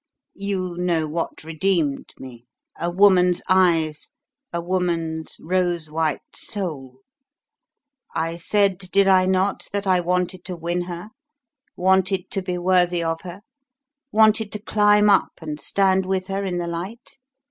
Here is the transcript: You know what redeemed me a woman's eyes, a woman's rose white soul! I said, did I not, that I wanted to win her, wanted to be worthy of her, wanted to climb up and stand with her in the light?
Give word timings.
You 0.33 0.77
know 0.79 1.07
what 1.07 1.43
redeemed 1.43 2.15
me 2.17 2.47
a 2.79 2.89
woman's 2.89 3.39
eyes, 3.47 4.09
a 4.51 4.59
woman's 4.59 5.37
rose 5.39 5.91
white 5.91 6.23
soul! 6.35 7.01
I 8.15 8.37
said, 8.37 8.79
did 8.79 9.07
I 9.07 9.27
not, 9.27 9.67
that 9.73 9.85
I 9.85 9.99
wanted 9.99 10.43
to 10.45 10.55
win 10.55 10.85
her, 10.85 11.11
wanted 11.77 12.31
to 12.31 12.41
be 12.41 12.57
worthy 12.57 13.03
of 13.03 13.21
her, 13.21 13.41
wanted 14.11 14.51
to 14.53 14.59
climb 14.59 15.07
up 15.07 15.33
and 15.39 15.59
stand 15.61 16.07
with 16.07 16.29
her 16.29 16.43
in 16.45 16.57
the 16.57 16.65
light? 16.65 17.19